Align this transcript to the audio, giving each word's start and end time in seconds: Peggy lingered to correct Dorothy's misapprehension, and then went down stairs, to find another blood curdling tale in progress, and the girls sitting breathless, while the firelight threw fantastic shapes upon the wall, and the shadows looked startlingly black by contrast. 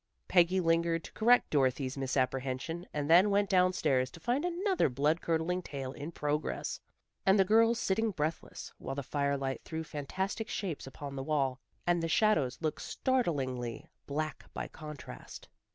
Peggy 0.27 0.59
lingered 0.59 1.03
to 1.03 1.11
correct 1.13 1.51
Dorothy's 1.51 1.95
misapprehension, 1.95 2.87
and 2.91 3.07
then 3.07 3.29
went 3.29 3.51
down 3.51 3.71
stairs, 3.71 4.09
to 4.09 4.19
find 4.19 4.43
another 4.43 4.89
blood 4.89 5.21
curdling 5.21 5.61
tale 5.61 5.91
in 5.91 6.11
progress, 6.11 6.79
and 7.23 7.37
the 7.37 7.45
girls 7.45 7.77
sitting 7.79 8.09
breathless, 8.09 8.73
while 8.79 8.95
the 8.95 9.03
firelight 9.03 9.61
threw 9.63 9.83
fantastic 9.83 10.49
shapes 10.49 10.87
upon 10.87 11.15
the 11.15 11.21
wall, 11.23 11.59
and 11.85 12.01
the 12.01 12.07
shadows 12.07 12.57
looked 12.61 12.81
startlingly 12.81 13.91
black 14.07 14.45
by 14.55 14.67
contrast. 14.67 15.47